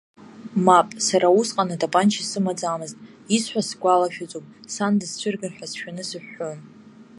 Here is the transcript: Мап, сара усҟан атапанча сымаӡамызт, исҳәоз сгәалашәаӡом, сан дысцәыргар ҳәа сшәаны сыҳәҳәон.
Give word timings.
Мап, 0.65 0.89
сара 1.07 1.27
усҟан 1.39 1.69
атапанча 1.75 2.23
сымаӡамызт, 2.29 2.97
исҳәоз 3.35 3.67
сгәалашәаӡом, 3.71 4.45
сан 4.73 4.93
дысцәыргар 4.99 5.51
ҳәа 5.57 5.67
сшәаны 5.71 6.03
сыҳәҳәон. 6.09 6.59